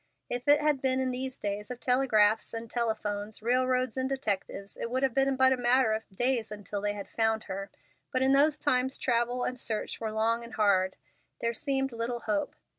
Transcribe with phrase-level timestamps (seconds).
[0.31, 4.89] If it had been in these days of telegraphs and telephones, railroads and detectives, it
[4.89, 7.69] would have been but a matter of days until they had found her,
[8.11, 10.95] but in those times travel and search were long and hard.
[11.39, 12.55] There seemed little hope.